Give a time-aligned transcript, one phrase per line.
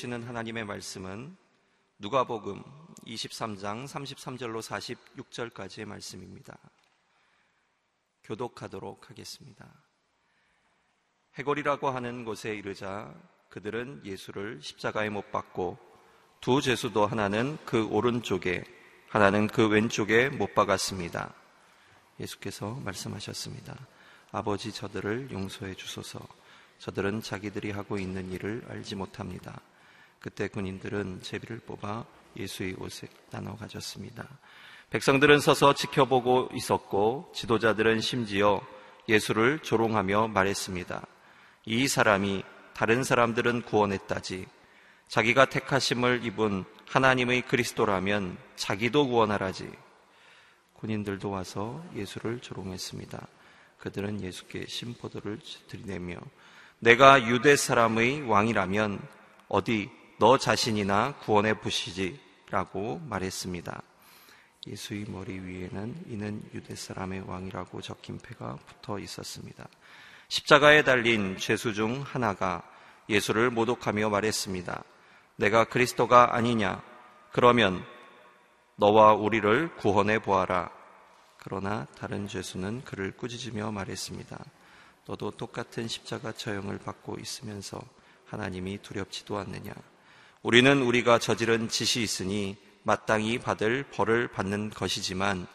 [0.00, 1.36] 주시는 하나님의 말씀은
[1.98, 2.62] 누가복음
[3.04, 6.56] 23장 33절로 46절까지의 말씀입니다.
[8.24, 9.66] 교독하도록 하겠습니다.
[11.34, 13.12] 해골이라고 하는 곳에 이르자
[13.50, 15.76] 그들은 예수를 십자가에 못 박고
[16.40, 18.64] 두 제수도 하나는 그 오른쪽에
[19.06, 21.34] 하나는 그 왼쪽에 못 박았습니다.
[22.18, 23.76] 예수께서 말씀하셨습니다.
[24.32, 26.26] 아버지 저들을 용서해 주소서.
[26.78, 29.60] 저들은 자기들이 하고 있는 일을 알지 못합니다.
[30.20, 32.04] 그때 군인들은 제비를 뽑아
[32.36, 34.28] 예수의 옷을 나눠 가졌습니다.
[34.90, 38.60] 백성들은 서서 지켜보고 있었고 지도자들은 심지어
[39.08, 41.06] 예수를 조롱하며 말했습니다.
[41.66, 42.44] 이 사람이
[42.74, 44.46] 다른 사람들은 구원했다지
[45.08, 49.70] 자기가 택하심을 입은 하나님의 그리스도라면 자기도 구원하라지.
[50.74, 53.26] 군인들도 와서 예수를 조롱했습니다.
[53.78, 56.16] 그들은 예수께 심포도를 들이대며
[56.78, 59.00] 내가 유대 사람의 왕이라면
[59.48, 59.90] 어디
[60.20, 63.82] 너 자신이나 구원해 보시지라고 말했습니다.
[64.66, 69.66] 예수의 머리 위에는 이는 유대 사람의 왕이라고 적힌 패가 붙어 있었습니다.
[70.28, 72.62] 십자가에 달린 죄수 중 하나가
[73.08, 74.84] 예수를 모독하며 말했습니다.
[75.36, 76.82] 내가 그리스도가 아니냐?
[77.32, 77.82] 그러면
[78.76, 80.70] 너와 우리를 구원해 보아라.
[81.38, 84.38] 그러나 다른 죄수는 그를 꾸짖으며 말했습니다.
[85.06, 87.80] 너도 똑같은 십자가 처형을 받고 있으면서
[88.26, 89.72] 하나님이 두렵지도 않느냐.
[90.42, 95.46] 우리는 우리가 저지른 짓이 있으니 마땅히 받을 벌을 받는 것이지만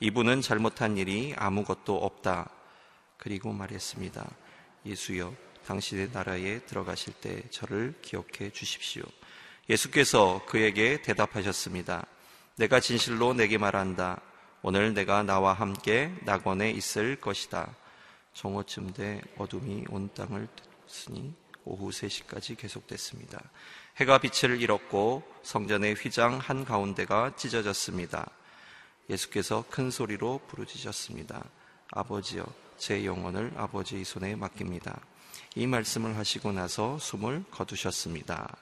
[0.00, 2.50] 이분은 잘못한 일이 아무것도 없다.
[3.18, 4.28] 그리고 말했습니다.
[4.84, 5.32] 예수여,
[5.64, 9.04] 당신의 나라에 들어가실 때 저를 기억해 주십시오.
[9.70, 12.04] 예수께서 그에게 대답하셨습니다.
[12.56, 14.20] 내가 진실로 내게 말한다.
[14.62, 17.76] 오늘 내가 나와 함께 낙원에 있을 것이다.
[18.34, 20.48] 정오쯤 돼 어둠이 온 땅을
[20.88, 21.32] 쓰니
[21.64, 23.40] 오후 3시까지 계속됐습니다.
[24.02, 28.28] 해가 빛을 잃었고 성전의 휘장 한 가운데가 찢어졌습니다.
[29.08, 31.44] 예수께서 큰 소리로 부르짖었습니다.
[31.92, 32.44] 아버지여,
[32.76, 35.00] 제 영혼을 아버지의 손에 맡깁니다.
[35.54, 38.56] 이 말씀을 하시고 나서 숨을 거두셨습니다.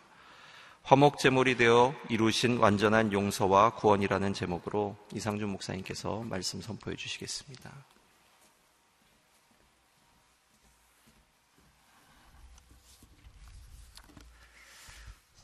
[0.83, 7.71] 화목 제물이 되어 이루신 완전한 용서와 구원이라는 제목으로 이상준 목사님께서 말씀 선포해 주시겠습니다.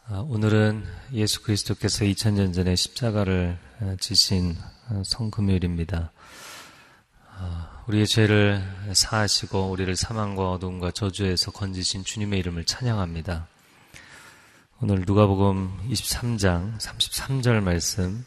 [0.08, 0.84] 오늘은
[1.14, 4.54] 예수 그리스도께서 2000년 전에 십자가를 아, 지신
[4.88, 6.12] 아, 성금요일입니다.
[7.88, 8.62] 우리의 죄를
[8.92, 13.48] 사하시고 우리를 사망과 어둠과 저주에서 건지신 주님의 이름을 찬양합니다.
[14.80, 18.24] 오늘 누가복음 23장 33절 말씀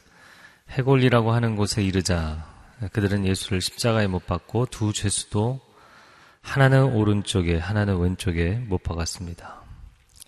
[0.71, 2.45] 해골이라고 하는 곳에 이르자
[2.91, 5.61] 그들은 예수를 십자가에 못 박고 두 죄수도
[6.41, 9.58] 하나는 오른쪽에 하나는 왼쪽에 못 박았습니다.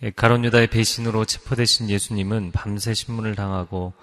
[0.03, 3.93] 예, 가론 유다의 배신으로 체포되신 예수님은 밤새 신문을 당하고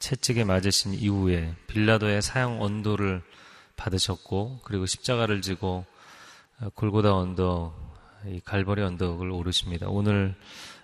[0.00, 3.22] 채찍에 맞으신 이후에 빌라도의 사형 언도를
[3.76, 5.84] 받으셨고 그리고 십자가를 지고
[6.60, 7.72] 어, 골고다 언덕,
[8.26, 9.86] 이 갈보리 언덕을 오르십니다.
[9.88, 10.34] 오늘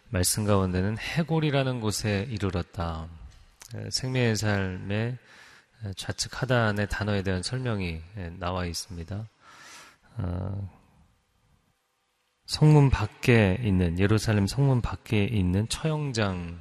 [0.08, 3.08] 말씀 가운데는 해골이라는 곳에 이르렀다.
[3.74, 5.18] 예, 생명의 삶의
[5.96, 9.28] 좌측 하단의 단어에 대한 설명이 예, 나와 있습니다.
[12.50, 16.60] 어, 성문 밖에 있는 예루살렘 성문 밖에 있는 처형장의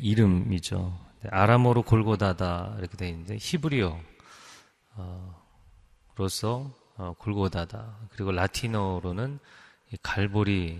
[0.00, 0.96] 이름이죠.
[1.28, 4.00] 아람어로 골고다다 이렇게 되어 있는데 히브리어로서
[6.96, 9.40] 어, 골고다다 그리고 라틴어로는
[10.02, 10.78] 갈보리라는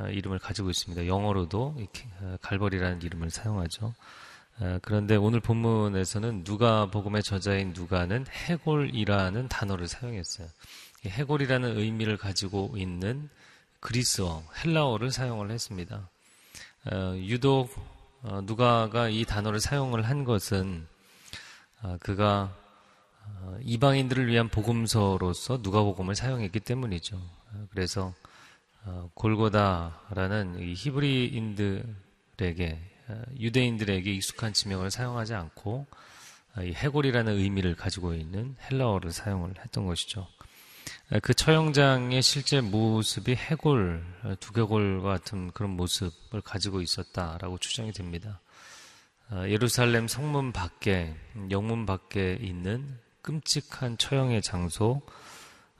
[0.00, 1.06] 어, 이름을 가지고 있습니다.
[1.06, 1.76] 영어로도
[2.20, 3.94] 어, 갈보리라는 이름을 사용하죠.
[4.82, 10.48] 그런데 오늘 본문에서는 누가 복음의 저자인 누가는 해골이라는 단어를 사용했어요.
[11.06, 13.28] 해골이라는 의미를 가지고 있는
[13.80, 16.08] 그리스어, 헬라어를 사용을 했습니다.
[16.90, 17.70] 어, 유독
[18.22, 20.86] 어, 누가가 이 단어를 사용을 한 것은
[21.82, 22.52] 어, 그가
[23.24, 27.16] 어, 이방인들을 위한 복음서로서 누가복음을 사용했기 때문이죠.
[27.16, 28.12] 어, 그래서
[28.84, 31.94] 어, 골고다라는 히브리인들에게
[33.38, 35.86] 유대인들에게 익숙한 지명을 사용하지 않고
[36.60, 40.26] 이 해골이라는 의미를 가지고 있는 헬라어를 사용을 했던 것이죠.
[41.22, 44.04] 그 처형장의 실제 모습이 해골,
[44.40, 48.40] 두개골과 같은 그런 모습을 가지고 있었다라고 추정이 됩니다.
[49.30, 51.16] 어, 예루살렘 성문 밖에,
[51.50, 55.00] 영문 밖에 있는 끔찍한 처형의 장소,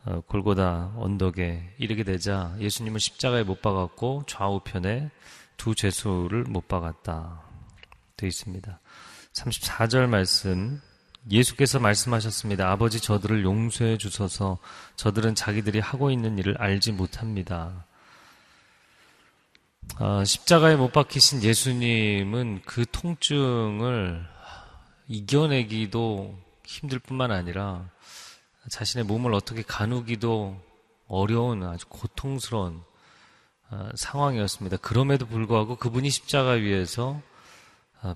[0.06, 5.10] 어, 골고다 언덕에 이르게 되자 예수님을 십자가에 못 박았고 좌우편에
[5.58, 7.42] 두 죄수를 못 박았다.
[8.16, 8.80] 되어 있습니다.
[9.34, 10.80] 34절 말씀
[11.30, 12.70] 예수께서 말씀하셨습니다.
[12.70, 14.58] 아버지 저들을 용서해 주소서
[14.96, 17.84] 저들은 자기들이 하고 있는 일을 알지 못합니다.
[19.98, 24.24] 어, 십자가에 못 박히신 예수님은 그 통증을
[25.08, 27.88] 이겨내기도 힘들 뿐만 아니라
[28.70, 30.60] 자신의 몸을 어떻게 가누기도
[31.08, 32.82] 어려운 아주 고통스러운
[33.70, 34.76] 어, 상황이었습니다.
[34.78, 37.22] 그럼에도 불구하고 그분이 십자가 위에서 어,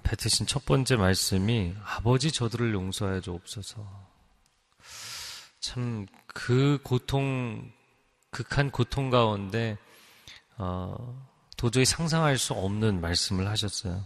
[0.03, 4.13] 뱉으신 첫 번째 말씀이 아버지 저들을 용서하여 주옵소서.
[5.61, 7.71] 참 그 고통
[8.31, 9.77] 극한 고통 가운데
[10.57, 14.05] 어, 도저히 상상할 수 없는 말씀을 하셨어요.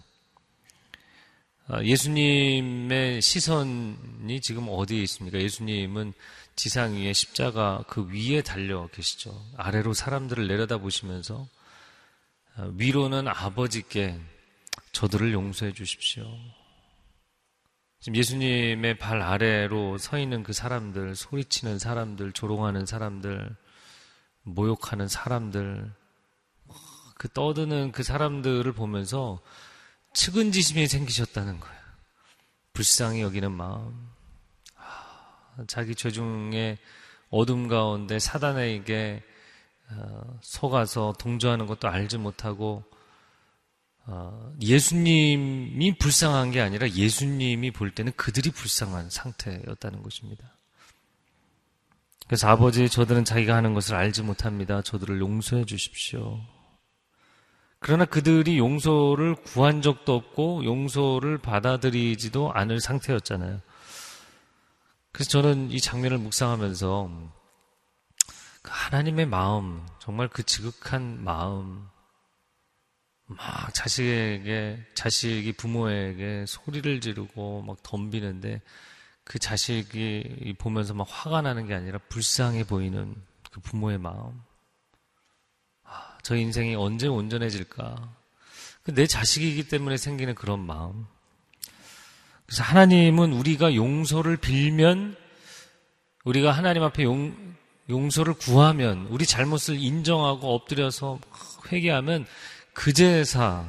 [1.69, 5.39] 아, 예수님의 시선이 지금 어디에 있습니까?
[5.41, 6.13] 예수님은
[6.55, 9.45] 지상 위에 십자가 그 위에 달려 계시죠.
[9.57, 11.47] 아래로 사람들을 내려다 보시면서
[12.57, 14.19] 아, 위로는 아버지께
[14.97, 16.27] 저들을 용서해 주십시오.
[18.01, 23.55] 지금 예수님의 발 아래로 서 있는 그 사람들, 소리치는 사람들, 조롱하는 사람들,
[24.45, 25.93] 모욕하는 사람들,
[27.19, 29.43] 그 떠드는 그 사람들을 보면서
[30.15, 31.81] 측은지심이 생기셨다는 거예요.
[32.73, 34.09] 불쌍히 여기는 마음.
[35.67, 36.79] 자기 죄 중에
[37.29, 39.23] 어둠 가운데 사단에게
[39.91, 42.96] 어, 속아서 동조하는 것도 알지 못하고 어,
[44.61, 50.53] 예수님이 불쌍한 게 아니라 예수님이 볼 때는 그들이 불쌍한 상태였다는 것입니다.
[52.27, 54.83] 그래서 아버지 저들은 자기가 하는 것을 알지 못합니다.
[54.83, 56.41] 저들을 용서해 주십시오.
[57.79, 63.61] 그러나 그들이 용서를 구한 적도 없고 용서를 받아들이지도 않을 상태였잖아요.
[65.13, 67.11] 그래서 저는 이 장면을 묵상하면서
[68.63, 71.87] 그 하나님의 마음, 정말 그 지극한 마음,
[73.27, 78.63] 막 자식에게, 자식이 부모에게 소리를 지르고 막 덤비는데
[79.25, 83.15] 그 자식이 보면서 막 화가 나는 게 아니라 불쌍해 보이는
[83.51, 84.41] 그 부모의 마음.
[86.23, 88.15] 저 인생이 언제 온전해질까?
[88.83, 91.07] 그내 자식이기 때문에 생기는 그런 마음.
[92.47, 95.17] 그래서 하나님은 우리가 용서를 빌면,
[96.25, 97.55] 우리가 하나님 앞에 용,
[97.89, 101.21] 용서를 구하면, 우리 잘못을 인정하고 엎드려서
[101.71, 102.27] 회개하면,
[102.77, 103.67] 그제사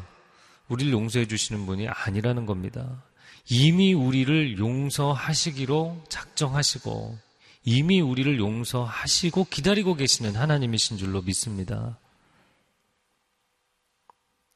[0.67, 3.03] 우리를 용서해 주시는 분이 아니라는 겁니다.
[3.49, 7.17] 이미 우리를 용서하시기로 작정하시고,
[7.63, 11.97] 이미 우리를 용서하시고 기다리고 계시는 하나님이신 줄로 믿습니다.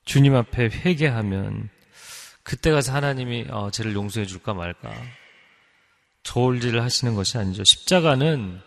[0.03, 1.69] 주님 앞에 회개하면
[2.43, 4.93] 그때 가서 하나님이 어, 죄를 용서해 줄까 말까
[6.23, 7.63] 저울질을 하시는 것이 아니죠.
[7.63, 8.61] 십자가는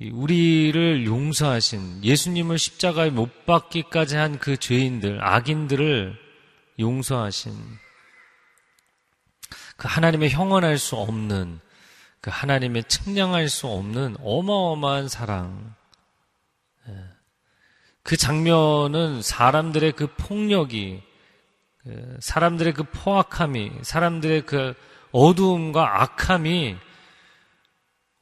[0.00, 6.16] 우리를 용서하신 예수님을 십자가에 못 박기까지 한 그 죄인들, 악인들을
[6.78, 7.52] 용서하신
[9.76, 11.60] 그 하나님의 형언할 수 없는
[12.20, 15.74] 그 하나님의 측량할 수 없는 어마어마한 사랑.
[16.88, 16.92] 예.
[18.02, 21.02] 그 장면은 사람들의 그 폭력이,
[21.78, 24.74] 그 사람들의 그 포악함이, 사람들의 그
[25.12, 26.76] 어두움과 악함이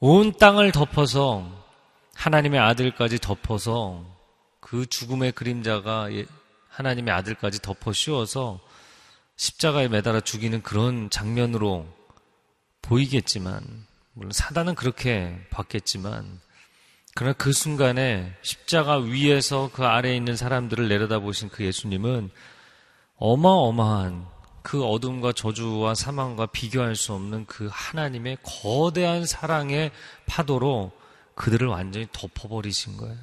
[0.00, 1.65] 온 땅을 덮어서
[2.16, 4.04] 하나님의 아들까지 덮어서
[4.60, 6.26] 그 죽음의 그림자가 예,
[6.68, 8.60] 하나님의 아들까지 덮어 씌워서
[9.36, 11.86] 십자가에 매달아 죽이는 그런 장면으로
[12.82, 16.40] 보이겠지만, 물론 사단은 그렇게 봤겠지만,
[17.14, 22.30] 그러나 그 순간에 십자가 위에서 그 아래에 있는 사람들을 내려다보신 그 예수님은
[23.16, 24.26] 어마어마한
[24.62, 29.92] 그 어둠과 저주와 사망과 비교할 수 없는 그 하나님의 거대한 사랑의
[30.26, 30.92] 파도로
[31.36, 33.16] 그들을 완전히 덮어버리신 거예요.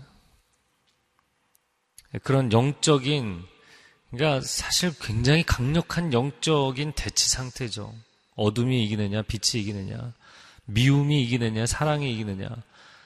[2.22, 3.44] 그런 영적인,
[4.12, 7.94] 그러니까 사실 굉장히 강력한 영적인 대치 상태죠.
[8.36, 10.14] 어둠이 이기느냐, 빛이 이기느냐,
[10.66, 12.50] 미움이 이기느냐, 사랑이 이기느냐.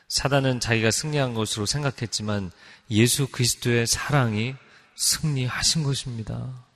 [0.10, 2.52] 사단은 자기가 승리한 것으로 생각했지만
[2.92, 4.56] 예수 그리스도의 사랑이
[4.96, 6.67] 승리하신 것입니다.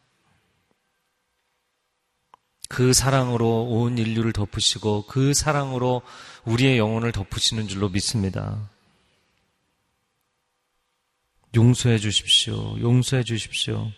[2.72, 6.04] 그 사랑으로 온 인류를 덮으시고 그 사랑으로
[6.46, 8.70] 우리의 영혼을 덮으시는 줄로 믿습니다.
[11.54, 12.80] 용서해 주십시오.
[12.80, 13.92] 용서해 주십시오.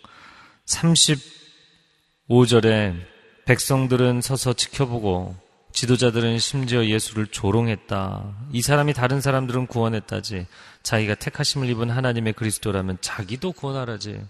[0.66, 3.00] 35절에
[3.44, 5.36] 백성들은 서서 지켜보고
[5.72, 8.48] 지도자들은 심지어 예수를 조롱했다.
[8.50, 10.48] 이 사람이 다른 사람들은 구원했다지.
[10.82, 14.20] 자기가 택하심을 입은 하나님의 그리스도라면 자기도 구원하라지.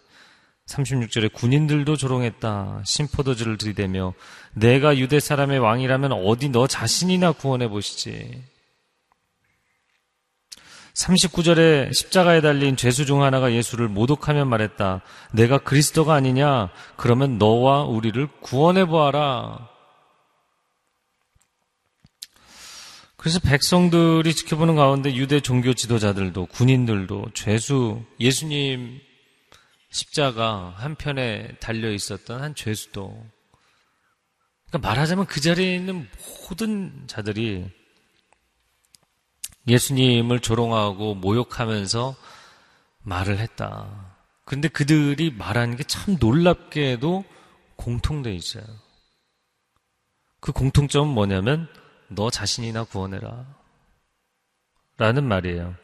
[0.66, 2.82] 36절에 군인들도 조롱했다.
[2.84, 4.14] 심포도주를 들이대며
[4.54, 8.42] 내가 유대 사람의 왕이라면 어디 너 자신이나 구원해 보시지.
[10.94, 15.02] 39절에 십자가에 달린 죄수 중 하나가 예수를 모독하며 말했다.
[15.32, 16.70] 내가 그리스도가 아니냐?
[16.96, 19.68] 그러면 너와 우리를 구원해 보아라.
[23.16, 29.00] 그래서 백성들이 지켜보는 가운데 유대 종교 지도자들도 군인들도 죄수 예수님
[29.94, 33.24] 십자가 한편에 달려 있었던 한 죄수도
[34.66, 36.08] 그러니까 말하자면 그 자리에 있는
[36.48, 37.70] 모든 자들이
[39.68, 42.16] 예수님을 조롱하고 모욕하면서
[43.02, 44.16] 말을 했다.
[44.44, 47.24] 근데 그들이 말하는 게 참 놀랍게도
[47.76, 48.64] 공통돼 있어요.
[50.40, 51.68] 그 공통점은 뭐냐면
[52.08, 53.46] 너 자신이나 구원해라.
[54.96, 55.76] 라는 말이에요.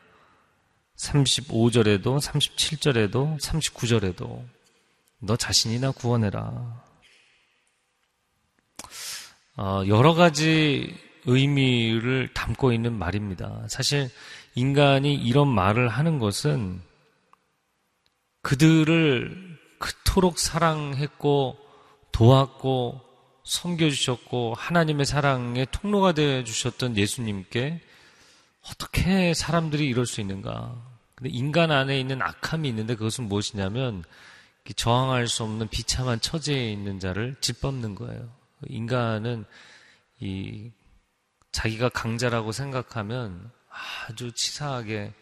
[1.00, 4.44] 35절에도 37절에도 39절에도
[5.20, 6.84] 너 자신이나 구원해라.
[9.56, 13.66] 어, 여러 가지 의미를 담고 있는 말입니다.
[13.68, 14.10] 사실
[14.54, 16.80] 인간이 이런 말을 하는 것은
[18.42, 21.56] 그들을 그토록 사랑했고
[22.12, 23.00] 도왔고
[23.44, 27.80] 섬겨주셨고 하나님의 사랑의 통로가 되어 주셨던 예수님께
[28.70, 30.89] 어떻게 사람들이 이럴 수 있는가?
[31.20, 34.04] 근데 인간 안에 있는 악함이 있는데 그것은 무엇이냐면
[34.74, 38.32] 저항할 수 없는 비참한 처지에 있는 자를 짓밟는 거예요.
[38.68, 39.44] 인간은
[40.20, 40.70] 이
[41.52, 45.12] 자기가 강자라고 생각하면 아주 치사하게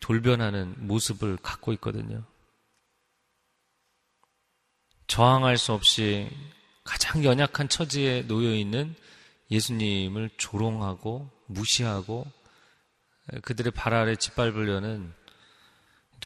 [0.00, 2.22] 돌변하는 모습을 갖고 있거든요.
[5.08, 6.30] 저항할 수 없이
[6.84, 8.94] 가장 연약한 처지에 놓여 있는
[9.50, 12.30] 예수님을 조롱하고 무시하고
[13.42, 15.12] 그들의 발 아래 짓밟으려는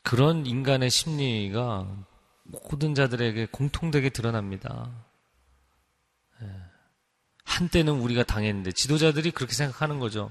[0.03, 1.87] 그런 인간의 심리가
[2.45, 4.91] 모든 자들에게 공통되게 드러납니다.
[6.43, 6.47] 예.
[7.45, 10.31] 한때는 우리가 당했는데 지도자들이 그렇게 생각하는 거죠.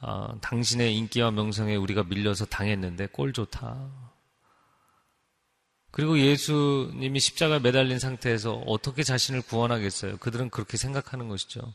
[0.00, 3.90] 어, 당신의 인기와 명성에 우리가 밀려서 당했는데 꼴 좋다.
[5.90, 10.18] 그리고 예수님이 십자가에 매달린 상태에서 어떻게 자신을 구원하겠어요?
[10.18, 11.72] 그들은 그렇게 생각하는 것이죠.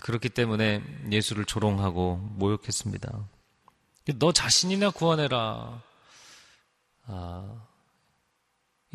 [0.00, 3.28] 그렇기 때문에 예수를 조롱하고 모욕했습니다.
[4.18, 5.82] 너 자신이나 구원해라.
[7.06, 7.66] 아,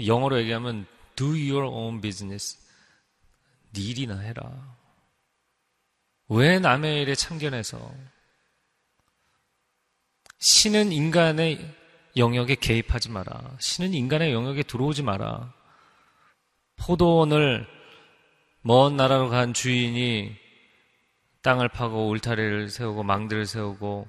[0.06, 2.58] 영어로 얘기하면 do your own business.
[3.74, 4.78] 네 일이나 해라.
[6.28, 7.94] 왜 남의 일에 참견해서?
[10.40, 11.76] 신은 인간의
[12.18, 13.58] 영역에 개입하지 마라.
[13.60, 15.54] 신은 인간의 영역에 들어오지 마라.
[16.78, 17.68] 포도원을
[18.62, 20.49] 먼 나라로 간 주인이
[21.42, 24.08] 땅을 파고 울타리를 세우고 망대를 세우고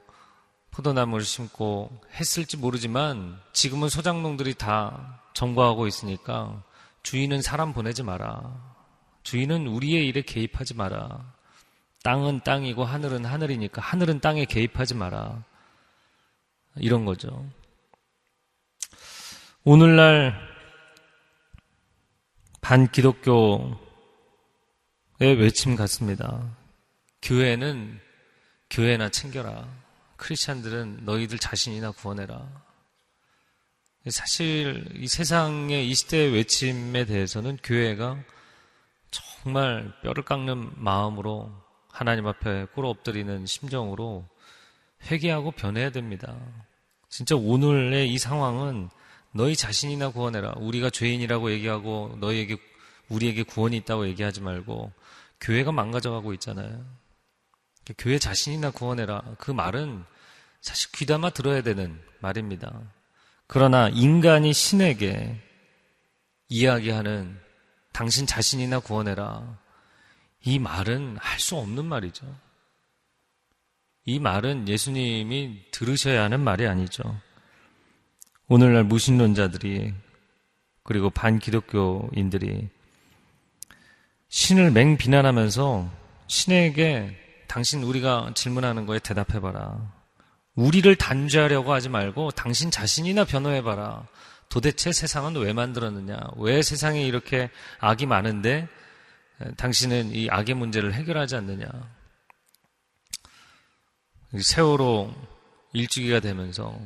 [0.71, 6.63] 포도나무를 심고 했을지 모르지만 지금은 소장농들이 다 점거하고 있으니까
[7.03, 8.71] 주인은 사람 보내지 마라.
[9.23, 11.35] 주인은 우리의 일에 개입하지 마라.
[12.03, 15.45] 땅은 땅이고 하늘은 하늘이니까 하늘은 땅에 개입하지 마라.
[16.77, 17.47] 이런 거죠.
[19.65, 20.35] 오늘날
[22.61, 23.77] 반기독교의
[25.19, 26.60] 외침 같습니다.
[27.23, 28.01] 교회는
[28.71, 29.69] 교회나 챙겨라.
[30.17, 32.47] 크리스찬들은 너희들 자신이나 구원해라.
[34.09, 38.19] 사실 이 세상의 이 시대의 외침에 대해서는 교회가
[39.11, 41.53] 정말 뼈를 깎는 마음으로
[41.89, 44.27] 하나님 앞에 꿇어 엎드리는 심정으로
[45.11, 46.37] 회개하고 변해야 됩니다.
[47.09, 48.89] 진짜 오늘의 이 상황은
[49.33, 50.55] 너희 자신이나 구원해라.
[50.57, 52.57] 우리가 죄인이라고 얘기하고 너희에게
[53.09, 54.93] 우리에게 구원이 있다고 얘기하지 말고
[55.41, 56.85] 교회가 망가져가고 있잖아요.
[57.99, 59.23] 교회 자신이나 구원해라.
[59.39, 60.05] 그 말은
[60.61, 62.81] 사실 귀담아 들어야 되는 말입니다.
[63.47, 65.41] 그러나 인간이 신에게
[66.49, 67.39] 이야기하는
[67.93, 69.59] 당신 자신이나 구원해라.
[70.43, 72.27] 이 말은 할 수 없는 말이죠.
[74.05, 77.21] 이 말은 예수님이 들으셔야 하는 말이 아니죠.
[78.49, 79.95] 오늘날 무신론자들이
[80.83, 82.69] 그리고 반기독교인들이
[84.29, 85.91] 신을 맹 비난하면서
[86.27, 87.17] 신에게
[87.51, 89.93] 당신 우리가 질문하는 거에 대답해봐라.
[90.55, 94.07] 우리를 단죄하려고 하지 말고 당신 자신이나 변호해봐라.
[94.49, 96.17] 도대체 세상은 왜 만들었느냐?
[96.37, 98.69] 왜 세상에 이렇게 악이 많은데
[99.57, 101.69] 당신은 이 악의 문제를 해결하지 않느냐?
[104.41, 105.13] 세월호
[105.73, 106.79] 일주기가 되면서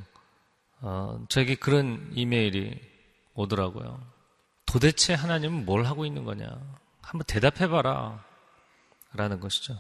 [0.81, 2.81] 어, 저에게 그런 이메일이
[3.35, 4.01] 오더라고요.
[4.65, 6.47] 도대체 하나님은 뭘 하고 있는 거냐?
[7.03, 8.25] 한번 대답해봐라.
[9.13, 9.79] 라는 것이죠.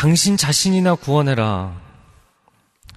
[0.00, 1.78] 당신 자신이나 구원해라.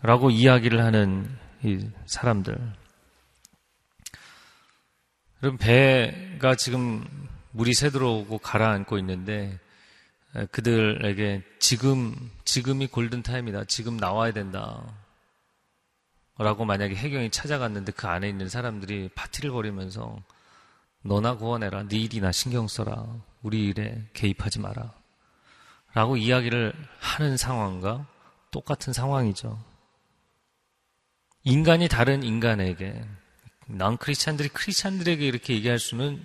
[0.03, 2.57] 라고 이야기를 하는 이 사람들.
[5.41, 7.05] 여러분, 배가 지금
[7.51, 9.59] 물이 새들어오고 가라앉고 있는데,
[10.51, 13.65] 그들에게 지금, 지금이 골든타임이다.
[13.65, 14.81] 지금 나와야 된다.
[16.37, 20.23] 라고 만약에 해경이 찾아갔는데 그 안에 있는 사람들이 파티를 벌이면서
[21.01, 21.83] 너나 구원해라.
[21.89, 23.05] 네 일이나 신경 써라.
[23.41, 25.02] 우리 일에 개입하지 마라.
[25.93, 28.07] 라고 이야기를 하는 상황과
[28.51, 29.59] 똑같은 상황이죠.
[31.43, 33.03] 인간이 다른 인간에게
[33.67, 36.21] 난 크리스찬들이 크리스찬들에게 이렇게 얘기할 수는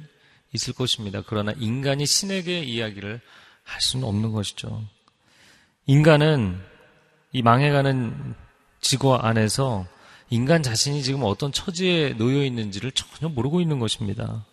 [0.52, 1.22] 있을 것입니다.
[1.26, 3.20] 그러나 인간이 신에게 이야기를
[3.62, 4.84] 할 수는 없는 것이죠.
[5.86, 6.58] 인간은
[7.32, 8.34] 이 망해가는
[8.80, 9.86] 지구 안에서
[10.30, 14.44] 인간 자신이 지금 어떤 처지에 놓여 있는지를 전혀 모르고 있는 것입니다.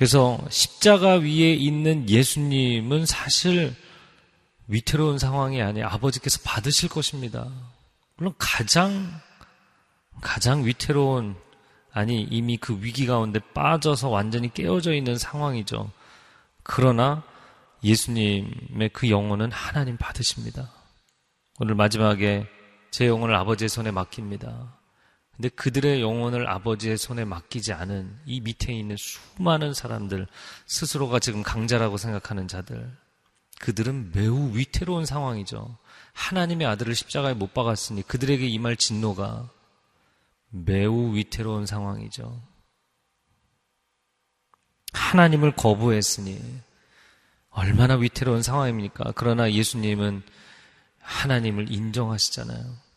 [0.00, 3.76] 그래서 십자가 위에 있는 예수님은 사실
[4.66, 7.46] 위태로운 상황이 아니라 아버지께서 받으실 것입니다.
[8.16, 9.12] 물론 가장
[10.22, 11.36] 가장 위태로운
[11.92, 15.90] 아니 이미 그 위기 가운데 빠져서 완전히 깨어져 있는 상황이죠.
[16.62, 17.22] 그러나
[17.84, 20.72] 예수님의 그 영혼은 하나님 받으십니다.
[21.58, 22.46] 오늘 마지막에
[22.90, 24.79] 제 영혼을 아버지의 손에 맡깁니다.
[25.40, 30.26] 근데 그들의 영혼을 아버지의 손에 맡기지 않은 이 밑에 있는 수많은 사람들,
[30.66, 32.94] 스스로가 지금 강자라고 생각하는 자들,
[33.58, 35.78] 그들은 매우 위태로운 상황이죠.
[36.12, 39.48] 하나님의 아들을 십자가에 못 박았으니 그들에게 임할 진노가
[40.50, 42.38] 매우 위태로운 상황이죠.
[44.92, 46.38] 하나님을 거부했으니
[47.48, 49.14] 얼마나 위태로운 상황입니까?
[49.16, 50.22] 그러나 예수님은
[50.98, 52.89] 하나님을 인정하시잖아요.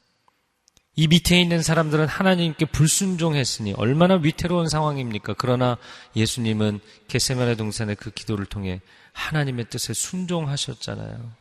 [0.95, 5.33] 이 밑에 있는 사람들은 하나님께 불순종했으니 얼마나 위태로운 상황입니까?
[5.38, 5.77] 그러나
[6.15, 8.79] 예수님은 게세마네 동산의 그 기도를 통해
[9.13, 11.31] 하나님의 뜻에 순종하셨잖아요.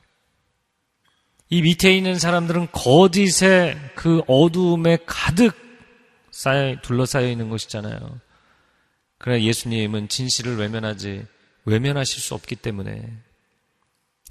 [1.51, 5.55] 이 밑에 있는 사람들은 거짓의 그 어두움에 가득
[6.31, 8.21] 쌓여, 둘러싸여 있는 것이잖아요.
[9.19, 11.27] 그러나 예수님은 진실을 외면하지,
[11.67, 13.07] 외면하실 수 없기 때문에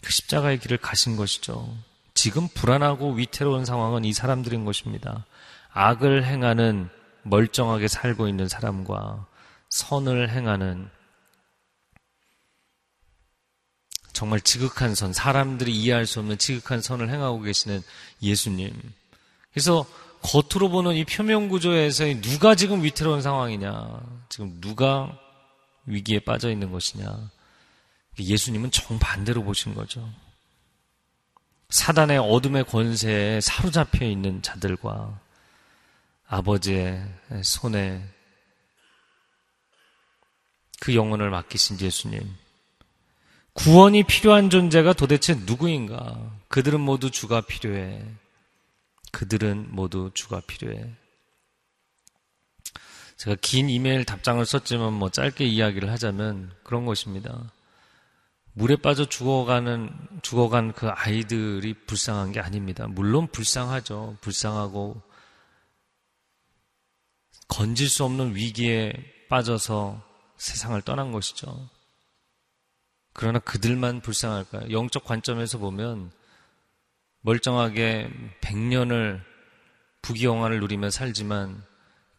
[0.01, 1.77] 그 십자가의 길을 가신 것이죠.
[2.21, 5.25] 지금 불안하고 위태로운 상황은 이 사람들인 것입니다.
[5.71, 6.87] 악을 행하는
[7.23, 9.25] 멀쩡하게 살고 있는 사람과
[9.69, 10.87] 선을 행하는
[14.13, 17.81] 정말 지극한 선, 사람들이 이해할 수 없는 지극한 선을 행하고 계시는
[18.21, 18.71] 예수님.
[19.51, 19.83] 그래서
[20.21, 25.17] 겉으로 보는 이 표면 구조에서 누가 지금 위태로운 상황이냐, 지금 누가
[25.87, 27.31] 위기에 빠져 있는 것이냐.
[28.19, 30.07] 예수님은 정반대로 보신 거죠.
[31.71, 35.19] 사단의 어둠의 권세에 사로잡혀 있는 자들과
[36.27, 37.03] 아버지의
[37.43, 38.03] 손에
[40.81, 42.21] 그 영혼을 맡기신 예수님.
[43.53, 46.31] 구원이 필요한 존재가 도대체 누구인가?
[46.49, 48.03] 그들은 모두 주가 필요해.
[49.11, 50.89] 그들은 모두 주가 필요해.
[53.17, 57.51] 제가 긴 이메일 답장을 썼지만 뭐 짧게 이야기를 하자면 그런 것입니다.
[58.53, 62.87] 물에 빠져 죽어가는, 죽어간 그 아이들이 불쌍한 게 아닙니다.
[62.87, 64.17] 물론 불쌍하죠.
[64.21, 65.01] 불쌍하고,
[67.47, 68.93] 건질 수 없는 위기에
[69.29, 70.01] 빠져서
[70.37, 71.69] 세상을 떠난 것이죠.
[73.13, 74.71] 그러나 그들만 불쌍할까요?
[74.71, 76.11] 영적 관점에서 보면
[77.21, 78.09] 멀쩡하게
[78.41, 79.21] 100년을
[80.01, 81.63] 부귀영화를 누리며 살지만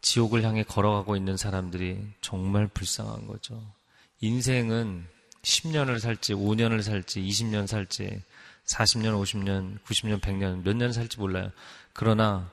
[0.01, 3.73] 지옥을 향해 걸어가고 있는 사람들이 정말 불쌍한 거죠.
[4.21, 5.07] 인생은
[5.43, 8.21] 10년을 살지, 5년을 살지, 20년 살지,
[8.65, 11.51] 40년, 50년, 90년, 100년, 몇 년 살지 몰라요.
[11.91, 12.49] 그러나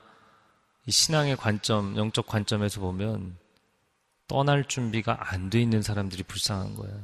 [0.85, 3.37] 이 신앙의 관점, 영적 관점에서 보면
[4.27, 7.01] 떠날 준비가 안 돼 있는 사람들이 불쌍한 거예요.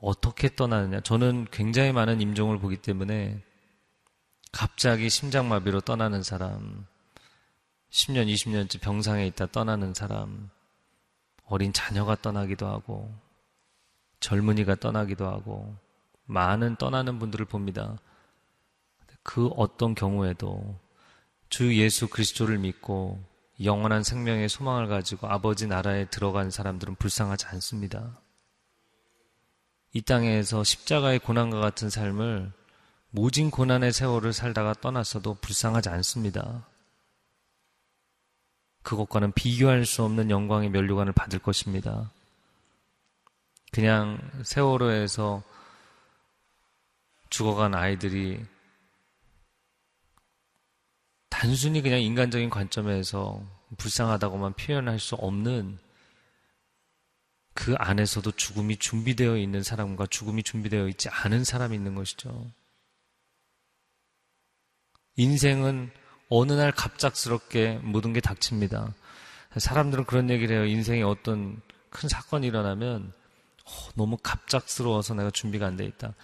[0.00, 1.00] 어떻게 떠나느냐?
[1.00, 3.42] 저는 굉장히 많은 임종을 보기 때문에
[4.52, 6.86] 갑자기 심장마비로 떠나는 사람,
[7.90, 10.50] 10년, 20년째 병상에 있다 떠나는 사람,
[11.44, 13.12] 어린 자녀가 떠나기도 하고,
[14.20, 15.76] 젊은이가 떠나기도 하고
[16.24, 17.98] 많은 떠나는 분들을 봅니다.
[19.22, 20.78] 그 어떤 경우에도
[21.48, 23.22] 주 예수 그리스도를 믿고
[23.62, 28.20] 영원한 생명의 소망을 가지고 아버지 나라에 들어간 사람들은 불쌍하지 않습니다.
[29.92, 32.52] 이 땅에서 십자가의 고난과 같은 삶을
[33.10, 36.66] 모진 고난의 세월을 살다가 떠났어도 불쌍하지 않습니다.
[38.82, 42.10] 그것과는 비교할 수 없는 영광의 면류관을 받을 것입니다.
[43.72, 45.42] 그냥 세월호에서
[47.30, 48.44] 죽어간 아이들이
[51.28, 53.42] 단순히 그냥 인간적인 관점에서
[53.76, 55.78] 불쌍하다고만 표현할 수 없는
[57.54, 62.50] 그 안에서도 죽음이 준비되어 있는 사람과 죽음이 준비되어 있지 않은 사람이 있는 것이죠.
[65.16, 65.90] 인생은
[66.28, 68.94] 어느 날 갑작스럽게 모든 게 닥칩니다.
[69.56, 70.66] 사람들은 그런 얘기를 해요.
[70.66, 73.17] 인생에 어떤 큰 사건이 일어나면 어,
[73.94, 76.14] 너무 갑작스러워서 내가 준비가 안 돼 있다.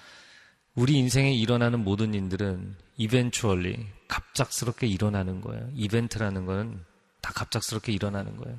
[0.75, 5.71] 우리 인생에 일어나는 모든 일들은 eventually 갑작스럽게 일어나는 거예요.
[5.75, 6.85] 이벤트라는 거는
[7.21, 8.59] 다 갑작스럽게 일어나는 거예요.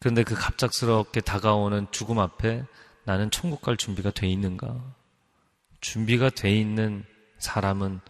[0.00, 2.64] 그런데 그 갑작스럽게 다가오는 죽음 앞에
[3.04, 4.94] 나는 천국 갈 준비가 돼 있는가?
[5.80, 7.04] 준비가 돼 있는
[7.38, 8.00] 사람은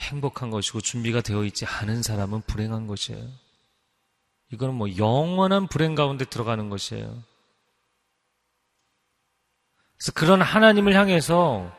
[0.00, 3.28] 행복한 것이고 준비가 되어 있지 않은 사람은 불행한 것이에요.
[4.52, 7.22] 이거는 뭐 영원한 불행 가운데 들어가는 것이에요.
[9.96, 11.70] 그래서 그런 하나님을 향해서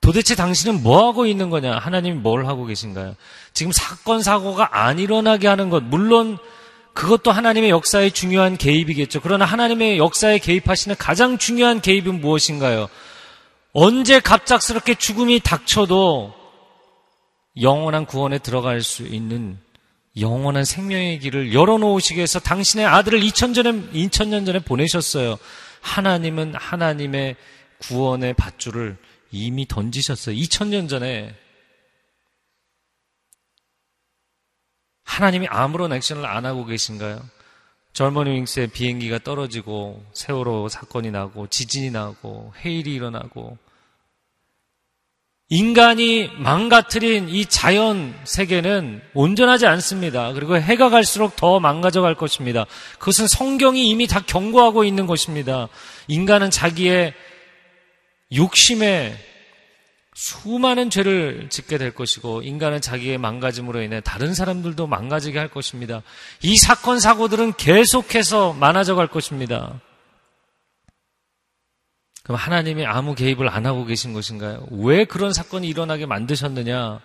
[0.00, 1.78] 도대체 당신은 뭐 하고 있는 거냐?
[1.78, 3.16] 하나님이 뭘 하고 계신가요?
[3.52, 6.38] 지금 사건, 사고가 안 일어나게 하는 것, 물론
[6.92, 9.20] 그것도 하나님의 역사의 중요한 개입이겠죠.
[9.20, 12.88] 그러나 하나님의 역사에 개입하시는 가장 중요한 개입은 무엇인가요?
[13.72, 16.32] 언제 갑작스럽게 죽음이 닥쳐도
[17.60, 19.58] 영원한 구원에 들어갈 수 있는
[20.18, 25.36] 영원한 생명의 길을 열어놓으시기 위해서 당신의 아들을 2000, 전에, 2000년 전에 보내셨어요.
[25.80, 27.36] 하나님은 하나님의
[27.78, 28.96] 구원의 밧줄을
[29.30, 30.34] 이미 던지셨어요.
[30.34, 31.34] 2000년 전에
[35.04, 37.22] 하나님이 아무런 액션을 안 하고 계신가요?
[37.92, 43.56] 젊은 윙스의 비행기가 떨어지고 세월호 사건이 나고 지진이 나고 해일이 일어나고
[45.48, 50.32] 인간이 망가뜨린 이 자연 세계는 온전하지 않습니다.
[50.32, 52.66] 그리고 해가 갈수록 더 망가져 갈 것입니다.
[52.98, 55.68] 그것은 성경이 이미 다 경고하고 있는 것입니다.
[56.08, 57.14] 인간은 자기의
[58.34, 59.16] 욕심에
[60.16, 66.02] 수많은 죄를 짓게 될 것이고 인간은 자기의 망가짐으로 인해 다른 사람들도 망가지게 할 것입니다.
[66.42, 69.80] 이 사건 사고들은 계속해서 많아져 갈 것입니다.
[72.26, 74.66] 그럼 하나님이 아무 개입을 안 하고 계신 것인가요?
[74.72, 77.00] 왜 그런 사건이 일어나게 만드셨느냐?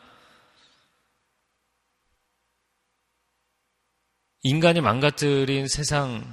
[4.42, 6.26] 인간이 망가뜨린 세상,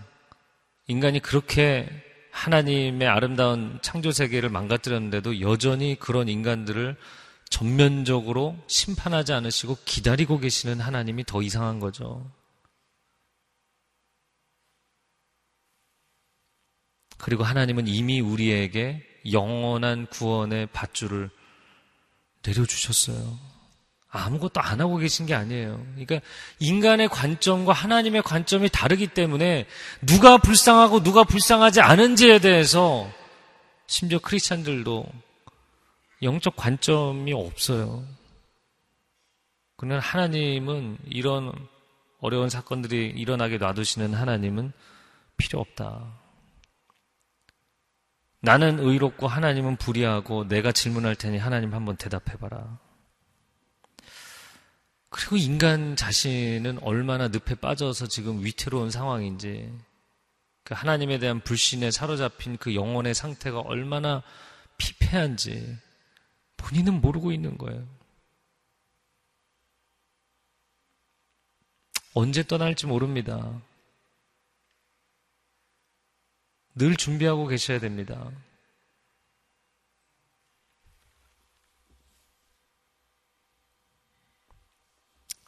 [0.86, 1.86] 인간이 그렇게
[2.32, 6.96] 하나님의 아름다운 창조 세계를 망가뜨렸는데도 여전히 그런 인간들을
[7.50, 12.24] 전면적으로 심판하지 않으시고 기다리고 계시는 하나님이 더 이상한 거죠.
[17.18, 19.02] 그리고 하나님은 이미 우리에게
[19.32, 21.30] 영원한 구원의 밧줄을
[22.46, 23.38] 내려주셨어요.
[24.10, 25.84] 아무것도 안 하고 계신 게 아니에요.
[25.94, 26.20] 그러니까
[26.60, 29.66] 인간의 관점과 하나님의 관점이 다르기 때문에
[30.00, 33.10] 누가 불쌍하고 누가 불쌍하지 않은지에 대해서
[33.86, 35.04] 심지어 크리스찬들도
[36.22, 38.04] 영적 관점이 없어요.
[39.76, 41.52] 그러나 하나님은 이런
[42.20, 44.72] 어려운 사건들이 일어나게 놔두시는 하나님은
[45.36, 46.18] 필요 없다.
[48.40, 52.78] 나는 의롭고 하나님은 불의하고 내가 질문할 테니 하나님 한번 대답해봐라.
[55.10, 59.72] 그리고 인간 자신은 얼마나 늪에 빠져서 지금 위태로운 상황인지,
[60.64, 64.22] 그 하나님에 대한 불신에 사로잡힌 그 영혼의 상태가 얼마나
[64.76, 65.76] 피폐한지
[66.58, 67.86] 본인은 모르고 있는 거예요.
[72.14, 73.60] 언제 떠날지 모릅니다.
[76.78, 78.30] 늘 준비하고 계셔야 됩니다.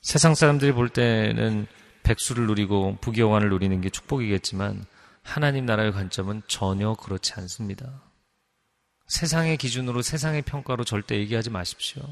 [0.02, 1.66] 세상 사람들이 볼 때는
[2.02, 4.84] 백수를 누리고 부귀영화를 누리는 게 축복이겠지만
[5.22, 8.02] 하나님 나라의 관점은 전혀 그렇지 않습니다.
[9.06, 12.02] 세상의 기준으로 세상의 평가로 절대 얘기하지 마십시오.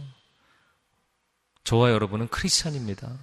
[1.64, 3.18] 저와 여러분은 크리스찬입니다.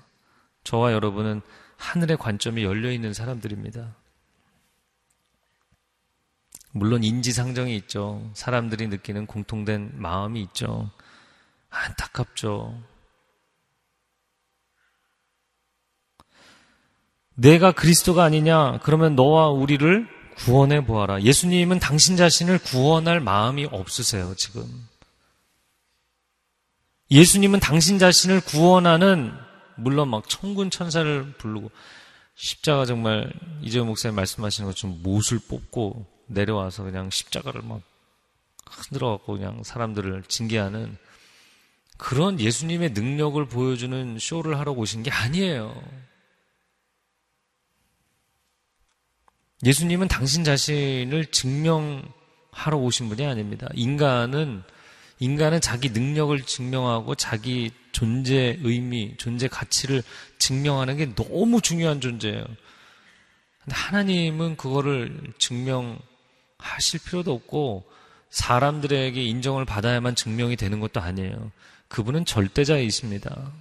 [0.63, 1.41] 저와 여러분은
[1.77, 3.95] 하늘의 관점이 열려 있는 사람들입니다.
[6.77, 8.29] 물론 인지상정이 있죠.
[8.33, 10.91] 사람들이 느끼는 공통된 마음이 있죠.
[11.69, 12.77] 안타깝죠.
[17.35, 18.79] 내가 그리스도가 아니냐?
[18.79, 21.21] 그러면 너와 우리를 구원해 보아라.
[21.21, 24.65] 예수님은 당신 자신을 구원할 마음이 없으세요, 지금.
[27.09, 29.31] 예수님은 당신 자신을 구원하는,
[29.77, 31.71] 물론 막 천군 천사를 부르고,
[32.35, 37.81] 십자가 정말 이재호 목사님 말씀하시는 것처럼 못을 뽑고 내려와서 그냥 십자가를 막
[38.69, 40.97] 흔들어 갖고 그냥 사람들을 징계하는
[41.97, 45.81] 그런 예수님의 능력을 보여주는 쇼를 하러 오신 게 아니에요.
[49.63, 53.67] 예수님은 당신 자신을 증명하러 오신 분이 아닙니다.
[53.73, 54.63] 인간은
[55.19, 60.03] 인간은 자기 능력을 증명하고 자기 존재 의미, 존재 가치를
[60.38, 62.43] 증명하는 게 너무 중요한 존재예요.
[62.43, 65.97] 근데 하나님은 그거를 증명
[66.65, 67.84] 하실 필요도 없고
[68.30, 71.51] 사람들에게 인정을 받아야만 증명이 되는 것도 아니에요.
[71.88, 73.51] 그분은 절대자이십니다.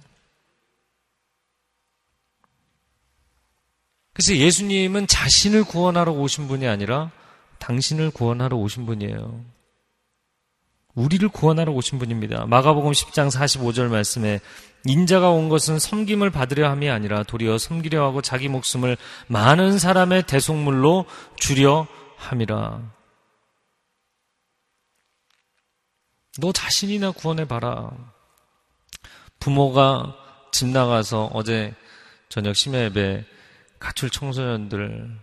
[4.13, 7.11] 그래서 예수님은 자신을 구원하러 오신 분이 아니라
[7.59, 9.43] 당신을 구원하러 오신 분이에요.
[10.95, 12.45] 우리를 구원하러 오신 분입니다.
[12.45, 14.39] 마가복음 10장 45절 말씀에
[14.85, 21.05] 인자가 온 것은 섬김을 받으려 함이 아니라 도리어 섬기려 하고 자기 목숨을 많은 사람의 대속물로
[21.37, 21.85] 주려
[22.17, 22.94] 함이라.
[26.39, 27.91] 너 자신이나 구원해봐라.
[29.39, 30.15] 부모가
[30.51, 31.73] 집 나가서 어제
[32.29, 33.25] 저녁 심야 예배
[33.79, 35.19] 가출 청소년들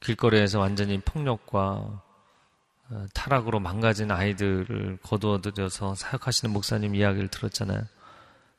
[0.00, 2.02] 길거리에서 완전히 폭력과
[2.90, 7.86] 어, 타락으로 망가진 아이들을 거두어들여서 사역하시는 목사님 이야기를 들었잖아요.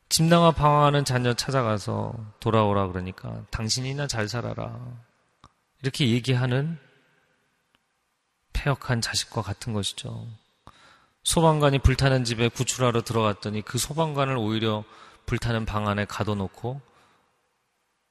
[0.09, 4.79] 집 나가 방황하는 자녀 찾아가서 돌아오라 그러니까 당신이나 잘 살아라.
[5.83, 6.79] 이렇게 얘기하는
[8.53, 10.27] 폐역한 자식과 같은 것이죠.
[11.25, 14.83] 소방관이 불타는 집에 구출하러 들어갔더니 그 소방관을 오히려
[15.25, 16.81] 불타는 방 안에 가둬놓고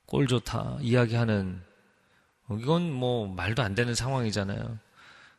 [0.07, 1.63] 꼴 좋다 이야기하는
[2.61, 4.79] 이건 뭐 말도 안 되는 상황이잖아요.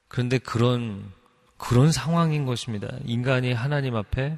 [0.08, 1.12] 그런데 그런
[1.58, 2.88] 그런 상황인 것입니다.
[3.04, 4.38] 인간이 하나님 앞에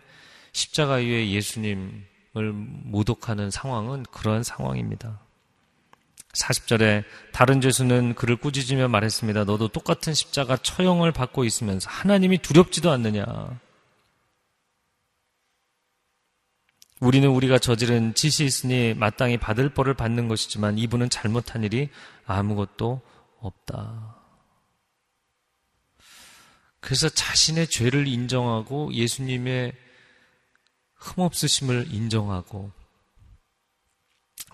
[0.52, 2.52] 십자가 위에 예수님을
[2.86, 5.20] 모독하는 상황은 그러한 상황입니다.
[6.38, 9.44] 40절에 다른 죄수는 그를 꾸짖으며 말했습니다.
[9.46, 13.26] 너도 똑같은 십자가 처형을 받고 있으면서 하나님이 두렵지도 않느냐.
[17.00, 21.90] 우리는 우리가 저지른 짓이 있으니 마땅히 받을 벌을 받는 것이지만 이분은 잘못한 일이
[22.26, 23.02] 아무것도
[23.40, 24.16] 없다.
[26.80, 29.74] 그래서 자신의 죄를 인정하고 예수님의
[30.96, 32.72] 흠없으심을 인정하고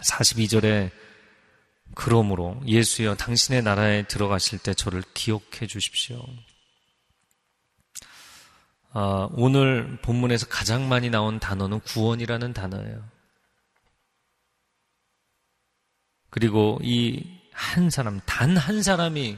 [0.02, 0.92] 42절에
[1.96, 6.26] 그러므로 예수여 당신의 나라에 들어가실 때 저를 기억해 주십시오.
[8.92, 13.04] 아, 오늘 본문에서 가장 많이 나온 단어는 구원이라는 단어예요.
[16.30, 19.38] 그리고 이 한 사람, 단 한 사람이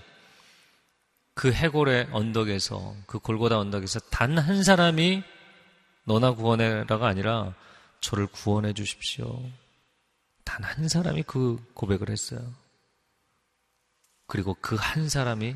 [1.33, 5.23] 그 해골의 언덕에서, 그 골고다 언덕에서 단 한 사람이
[6.05, 7.53] 너나 구원해라가 아니라
[7.99, 9.43] 저를 구원해 주십시오.
[10.45, 12.53] 단 한 사람이 그 고백을 했어요.
[14.27, 15.55] 그리고 그 한 사람이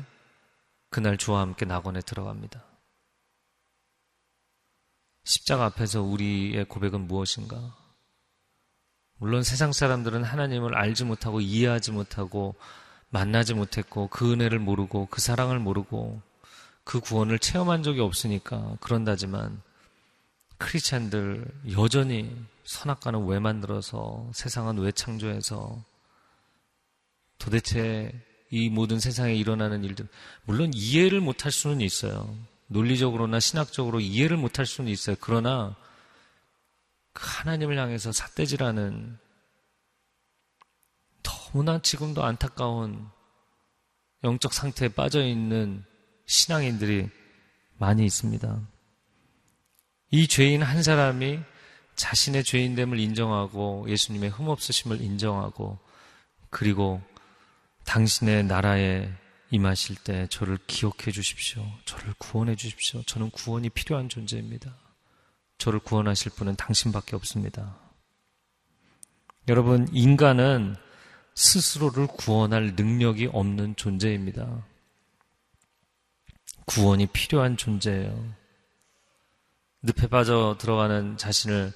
[0.90, 2.64] 그날 주와 함께 낙원에 들어갑니다.
[5.24, 7.76] 십자가 앞에서 우리의 고백은 무엇인가?
[9.18, 12.54] 물론 세상 사람들은 하나님을 알지 못하고 이해하지 못하고
[13.10, 16.22] 만나지 못했고 그 은혜를 모르고 그 사랑을 모르고
[16.84, 19.62] 그 구원을 체험한 적이 없으니까 그런다지만
[20.58, 22.34] 크리스찬들 여전히
[22.70, 25.84] 선악과는 왜 만들어서 세상은 왜 창조해서
[27.36, 28.12] 도대체
[28.50, 30.06] 이 모든 세상에 일어나는 일들
[30.44, 32.32] 물론 이해를 못할 수는 있어요.
[32.68, 35.16] 논리적으로나 신학적으로 이해를 못할 수는 있어요.
[35.20, 35.74] 그러나
[37.12, 39.18] 그 하나님을 향해서 삿대질하는
[41.24, 43.08] 너무나 지금도 안타까운
[44.22, 45.84] 영적 상태에 빠져 있는
[46.26, 47.10] 신앙인들이
[47.78, 48.60] 많이 있습니다.
[50.12, 51.49] 이 죄인 한 사람이
[52.00, 55.78] 자신의 죄인됨을 인정하고 예수님의 흠없으심을 인정하고
[56.48, 57.02] 그리고
[57.84, 59.12] 당신의 나라에
[59.50, 61.62] 임하실 때 저를 기억해 주십시오.
[61.84, 63.02] 저를 구원해 주십시오.
[63.02, 64.74] 저는 구원이 필요한 존재입니다.
[65.58, 67.76] 저를 구원하실 분은 당신밖에 없습니다.
[69.48, 70.76] 여러분, 인간은
[71.34, 74.64] 스스로를 구원할 능력이 없는 존재입니다.
[76.64, 78.34] 구원이 필요한 존재예요.
[79.82, 81.74] 늪에 빠져 들어가는 자신을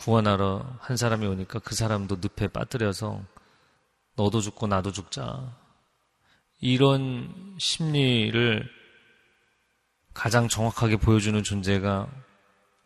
[0.00, 3.22] 구원하러 한 사람이 오니까 그 사람도 늪에 빠뜨려서
[4.16, 5.54] 너도 죽고 나도 죽자.
[6.60, 8.66] 이런 심리를
[10.14, 12.08] 가장 정확하게 보여주는 존재가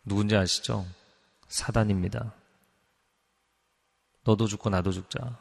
[0.03, 0.85] 누군지 아시죠?
[1.47, 2.33] 사단입니다.
[4.25, 5.39] 너도 죽고 나도 죽자.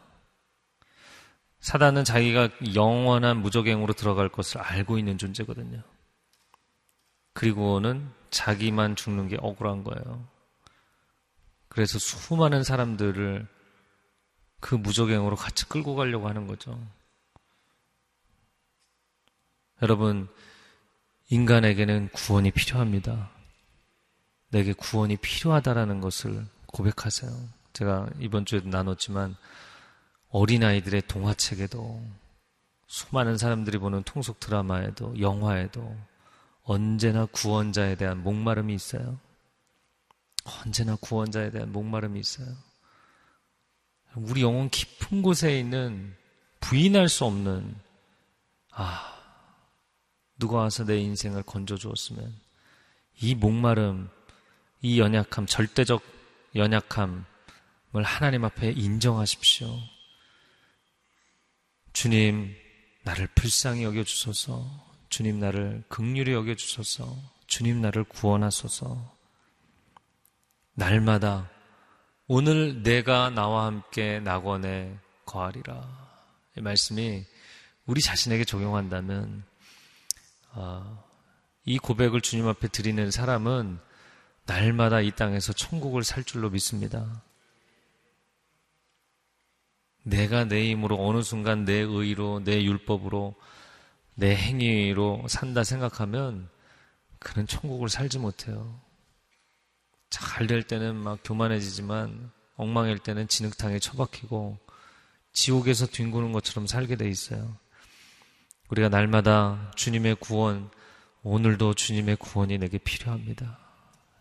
[1.58, 5.82] 사단은 자기가 영원한 무적행으로 들어갈 것을 알고 있는 존재거든요.
[7.32, 10.33] 그리고는 자기만 죽는 게 억울한 거예요.
[11.74, 13.48] 그래서 수많은 사람들을
[14.60, 16.80] 그 무적행으로 같이 끌고 가려고 하는 거죠.
[19.82, 20.28] 여러분,
[21.30, 23.28] 인간에게는 구원이 필요합니다.
[24.50, 27.32] 내게 구원이 필요하다라는 것을 고백하세요.
[27.72, 29.34] 제가 이번 주에도 나눴지만
[30.28, 32.00] 어린아이들의 동화책에도
[32.86, 35.96] 수많은 사람들이 보는 통속 드라마에도 영화에도
[36.62, 39.18] 언제나 구원자에 대한 목마름이 있어요.
[40.44, 42.46] 언제나 구원자에 대한 목마름이 있어요.
[44.14, 46.14] 우리 영혼 깊은 곳에 있는
[46.60, 47.74] 부인할 수 없는
[48.70, 49.14] 아
[50.38, 52.34] 누가 와서 내 인생을 건져 주었으면
[53.20, 54.10] 이 목마름,
[54.82, 56.02] 이 연약함, 절대적
[56.54, 57.24] 연약함을
[58.04, 59.78] 하나님 앞에 인정하십시오.
[61.92, 62.54] 주님,
[63.04, 64.68] 나를 불쌍히 여겨 주소서.
[65.08, 67.16] 주님 나를 극률히 여겨 주소서.
[67.46, 69.13] 주님 나를 구원하소서.
[70.74, 71.50] 날마다
[72.26, 75.86] 오늘 내가 나와 함께 낙원에 거하리라.
[76.56, 77.24] 이 말씀이
[77.86, 79.44] 우리 자신에게 적용한다면
[80.52, 81.04] 어,
[81.64, 83.78] 이 고백을 주님 앞에 드리는 사람은
[84.46, 87.22] 날마다 이 땅에서 천국을 살 줄로 믿습니다.
[90.02, 93.34] 내가 내 힘으로 어느 순간 내 의로, 내 율법으로,
[94.16, 96.48] 내 행위로 산다 생각하면
[97.18, 98.83] 그는 천국을 살지 못해요.
[100.14, 104.58] 잘 될 때는 막 교만해지지만 엉망일 때는 진흙탕에 처박히고
[105.32, 107.56] 지옥에서 뒹구는 것처럼 살게 돼 있어요.
[108.68, 110.70] 우리가 날마다 주님의 구원,
[111.24, 113.58] 오늘도 주님의 구원이 내게 필요합니다.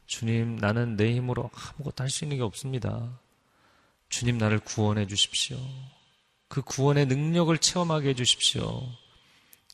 [0.07, 3.19] 주님, 나는 내 힘으로 아무것도 할 수 있는 게 없습니다.
[4.09, 5.57] 주님, 나를 구원해 주십시오.
[6.47, 8.81] 그 구원의 능력을 체험하게 해 주십시오.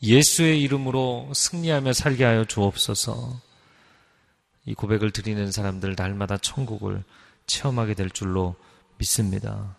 [0.02, 3.49] 예수의 이름으로 승리하며 살게 하여 주옵소서.
[4.66, 7.04] 이 고백을 드리는 사람들 날마다 천국을
[7.46, 8.56] 체험하게 될 줄로
[8.98, 9.76] 믿습니다.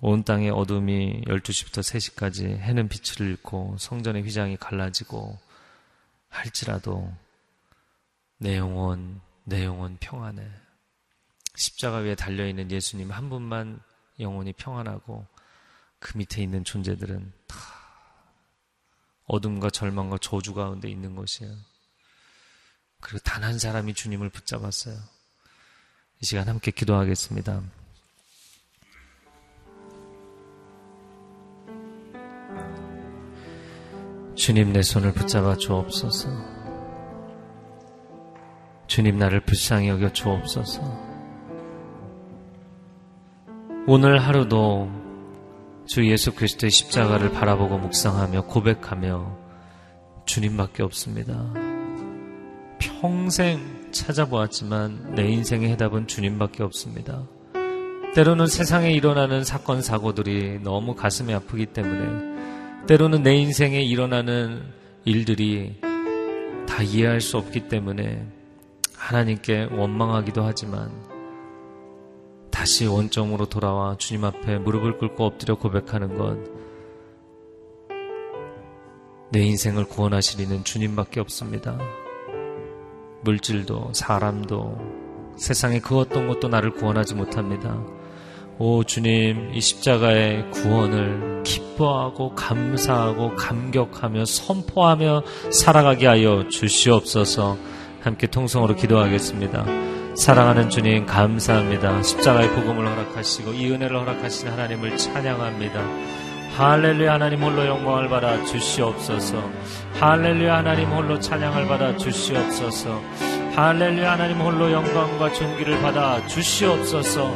[0.00, 5.38] 온 땅의 어둠이 12시부터 3시까지 해는 빛을 잃고 성전의 휘장이 갈라지고
[6.28, 7.12] 할지라도
[8.38, 10.48] 내 영혼, 내 영혼 평안해.
[11.56, 13.80] 십자가 위에 달려있는 예수님 한 분만
[14.20, 15.26] 영혼이 평안하고
[15.98, 17.56] 그 밑에 있는 존재들은 다
[19.26, 21.52] 어둠과 절망과 저주 가운데 있는 것이에요.
[23.00, 24.96] 그리고 단 한 사람이 주님을 붙잡았어요.
[26.20, 27.62] 이 시간 함께 기도하겠습니다.
[34.34, 36.28] 주님 내 손을 붙잡아 주옵소서.
[38.86, 40.82] 주님 나를 불쌍히 여겨 주옵소서.
[43.86, 44.90] 오늘 하루도
[45.86, 49.38] 주 예수 그리스도의 십자가를 바라보고 묵상하며 고백하며
[50.26, 51.67] 주님밖에 없습니다.
[52.78, 57.26] 평생 찾아보았지만 내 인생의 해답은 주님밖에 없습니다.
[58.14, 64.62] 때로는 세상에 일어나는 사건, 사고들이 너무 가슴이 아프기 때문에 때로는 내 인생에 일어나는
[65.04, 65.80] 일들이
[66.66, 68.26] 다 이해할 수 없기 때문에
[68.94, 70.90] 하나님께 원망하기도 하지만
[72.50, 76.58] 다시 원점으로 돌아와 주님 앞에 무릎을 꿇고 엎드려 고백하는 것
[79.30, 81.78] 내 인생을 구원하시리는 주님밖에 없습니다.
[83.22, 84.78] 물질도 사람도
[85.36, 87.78] 세상의 그 어떤 것도 나를 구원하지 못합니다.
[88.58, 97.56] 오 주님 이 십자가의 구원을 기뻐하고 감사하고 감격하며 선포하며 살아가게 하여 주시옵소서
[98.00, 99.64] 함께 통성으로 기도하겠습니다.
[100.16, 102.02] 사랑하는 주님 감사합니다.
[102.02, 106.27] 십자가의 복음을 허락하시고 이 은혜를 허락하신 하나님을 찬양합니다.
[106.58, 109.48] 할렐루야 하나님 홀로 영광을 받아 주시옵소서.
[110.00, 113.00] 할렐루야 하나님 홀로 찬양을 받아 주시옵소서.
[113.54, 117.32] 할렐루야 하나님 홀로 영광과 존귀를 받아 주시옵소서.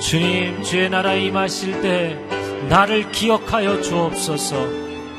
[0.00, 2.18] 주님, 주의 나라에 임하실 때
[2.68, 4.56] 나를 기억하여 주옵소서.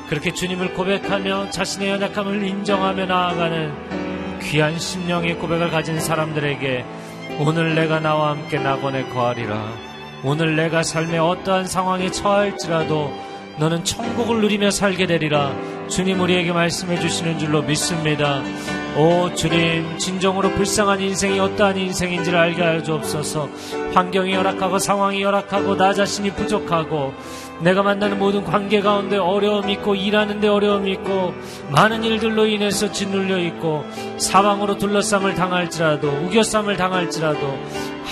[0.09, 6.86] 그렇게 주님을 고백하며 자신의 연약함을 인정하며 나아가는 귀한 심령의 고백을 가진 사람들에게
[7.39, 9.92] 오늘 내가 나와 함께 낙원에 거하리라.
[10.25, 13.12] 오늘 내가 삶의 어떠한 상황에 처할지라도
[13.59, 15.53] 너는 천국을 누리며 살게 되리라.
[15.89, 18.41] 주님 우리에게 말씀해 주시는 줄로 믿습니다.
[18.95, 23.49] 오 주님 진정으로 불쌍한 인생이 어떠한 인생인지를 알게 하여 주옵소서
[23.91, 27.12] 환경이 열악하고 상황이 열악하고 나 자신이 부족하고
[27.62, 31.33] 내가 만나는 모든 관계 가운데 어려움이 있고 일하는데 어려움이 있고
[31.71, 33.83] 많은 일들로 인해서 짓눌려 있고
[34.17, 37.57] 사방으로 둘러쌈을 당할지라도 우겨쌈을 당할지라도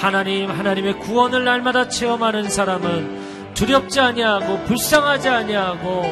[0.02, 6.04] 하나님 하나님의 구원을 날마다 체험하는 사람은 두렵지 아니하고 불쌍하지 아니하고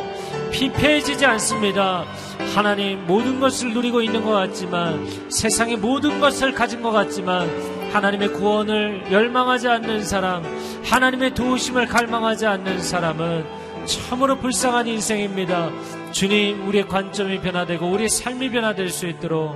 [0.51, 2.05] 피폐해지지 않습니다.
[2.53, 7.49] 하나님 모든 것을 누리고 있는 것 같지만 세상의 모든 것을 가진 것 같지만
[7.91, 10.43] 하나님의 구원을 열망하지 않는 사람,
[10.85, 13.43] 하나님의 도우심을 갈망하지 않는 사람은
[13.85, 15.71] 참으로 불쌍한 인생입니다.
[16.11, 19.55] 주님, 우리의 관점이 변화되고 우리의 삶이 변화될 수 있도록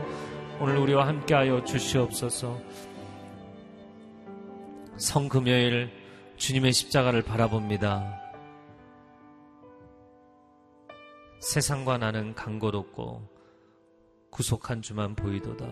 [0.59, 2.72] 오늘 우리와 함께하여 주시옵소서.
[5.03, 5.91] 성금요일
[6.37, 8.21] 주님의 십자가를 바라봅니다.
[11.41, 13.29] 세상과 나는 간곳 없고
[14.29, 15.67] 구속한 주만 보이도다.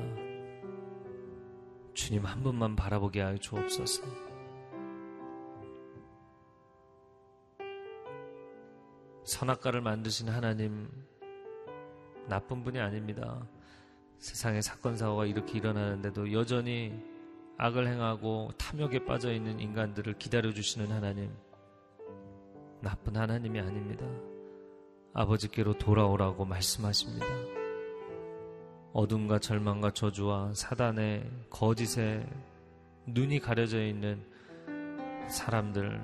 [1.94, 4.04] 주님 한 분만 바라보게 하여 주옵소서.
[9.24, 10.90] 선악과를 만드신 하나님
[12.28, 13.48] 나쁜 분이 아닙니다.
[14.18, 17.11] 세상에 사건 사고가 이렇게 일어나는데도 여전히
[17.64, 21.32] 악을 행하고 탐욕에 빠져 있는 인간들을 기다려 주시는 하나님
[22.80, 24.03] 나쁜 하나님이 아닙니다.
[25.14, 27.24] 아버지께로 돌아오라고 말씀하십니다.
[28.93, 32.26] 어둠과 절망과 저주와 사단의 거짓에
[33.05, 34.26] 눈이 가려져 있는
[35.30, 36.01] 사람들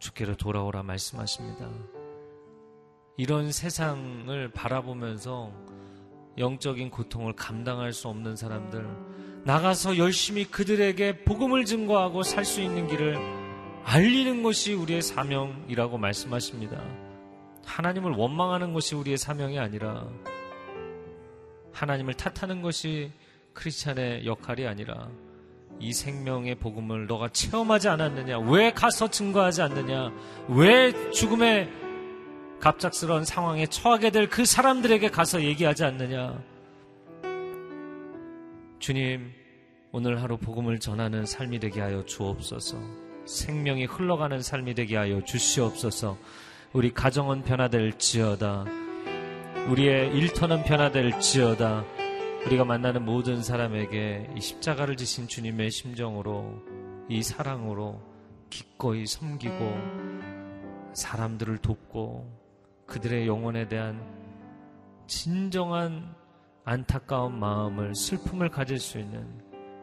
[0.00, 1.70] 주께로 돌아오라 말씀하십니다.
[3.16, 5.52] 이런 세상을 바라보면서
[6.36, 9.15] 영적인 고통을 감당할 수 없는 사람들,
[9.46, 13.16] 나가서 열심히 그들에게 복음을 증거하고 살 수 있는 길을
[13.84, 16.82] 알리는 것이 우리의 사명이라고 말씀하십니다.
[17.64, 20.08] 하나님을 원망하는 것이 우리의 사명이 아니라
[21.72, 23.12] 하나님을 탓하는 것이
[23.52, 25.08] 크리스찬의 역할이 아니라
[25.78, 28.40] 이 생명의 복음을 너가 체험하지 않았느냐?
[28.40, 30.10] 왜 가서 증거하지 않느냐?
[30.48, 31.70] 왜 죽음의
[32.58, 36.42] 갑작스러운 상황에 처하게 될 그 사람들에게 가서 얘기하지 않느냐?
[38.78, 39.32] 주님,
[39.90, 42.78] 오늘 하루 복음을 전하는 삶이 되게 하여 주옵소서.
[43.24, 46.18] 생명이 흘러가는 삶이 되게 하여 주시옵소서.
[46.72, 48.66] 우리 가정은 변화될지어다.
[49.70, 51.84] 우리의 일터는 변화될지어다.
[52.46, 56.62] 우리가 만나는 모든 사람에게 이 십자가를 지신 주님의 심정으로
[57.08, 58.00] 이 사랑으로
[58.50, 62.30] 기꺼이 섬기고 사람들을 돕고
[62.86, 64.00] 그들의 영혼에 대한
[65.06, 66.14] 진정한
[66.68, 69.40] 안타까운 마음을 슬픔을 가질 수 있는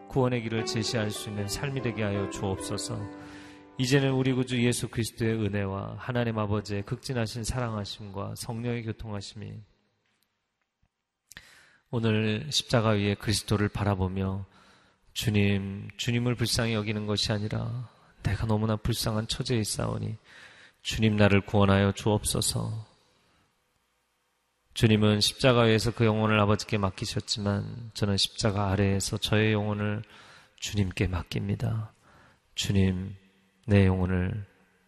[0.09, 2.99] 구원의 길을 제시할 수 있는 삶이 되게 하여 주옵소서.
[3.77, 9.53] 이제는 우리 구주 예수 그리스도의 은혜와 하나님 아버지의 극진하신 사랑하심과 성령의 교통하심이
[11.89, 14.45] 오늘 십자가 위에 그리스도를 바라보며
[15.13, 17.89] 주님, 주님을 불쌍히 여기는 것이 아니라
[18.23, 20.17] 내가 너무나 불쌍한 처지에 있사오니
[20.81, 22.92] 주님 나를 구원하여 주옵소서.
[24.74, 30.01] 주님은 십자가 위에서 그 영혼을 아버지께 맡기셨지만 저는 십자가 아래에서 저의 영혼을
[30.57, 31.93] 주님께 맡깁니다.
[32.55, 33.15] 주님,
[33.67, 34.45] 내 영혼을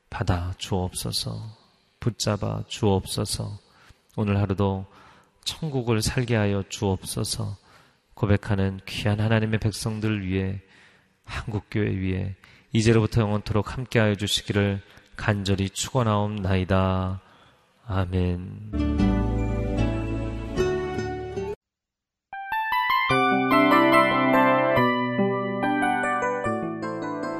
[0.09, 1.65] 받아 주옵소서.
[1.99, 3.59] 붙잡아 주옵소서.
[4.15, 4.85] 오늘 하루도
[5.43, 7.57] 천국을 살게 하여 주옵소서
[8.13, 10.61] 고백하는 귀한 하나님의 백성들 위해
[11.25, 12.35] 한국교회 위에
[12.71, 14.81] 이제로부터 영원토록 함께하여 주시기를
[15.15, 17.21] 간절히 축원하옵나이다.
[17.87, 19.24] 아멘.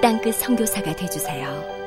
[0.00, 1.79] 땅끝 성교사가 되주세요